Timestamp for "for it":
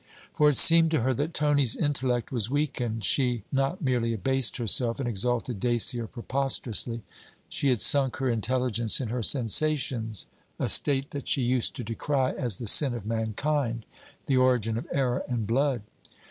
0.33-0.57